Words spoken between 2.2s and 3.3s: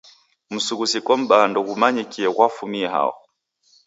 ghwafumie hao.